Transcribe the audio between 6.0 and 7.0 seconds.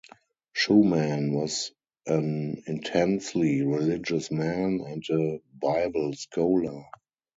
scholar.